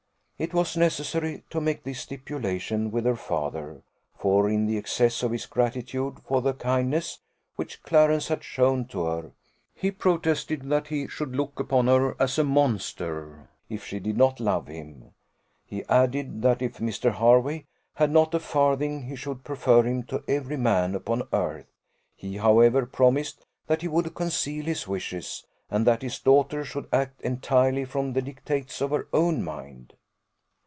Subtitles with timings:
[0.43, 3.83] It was necessary to make this stipulation with her father;
[4.17, 7.19] for in the excess of his gratitude for the kindness
[7.57, 9.31] which Clarence had shown to her,
[9.75, 14.39] he protested that he should look upon her as a monster if she did not
[14.39, 15.11] love him:
[15.63, 17.13] he added, that if Mr.
[17.13, 21.67] Hervey had not a farthing, he should prefer him to every man upon earth;
[22.15, 27.21] he, however, promised that he would conceal his wishes, and that his daughter should act
[27.21, 29.93] entirely from the dictates of her own mind.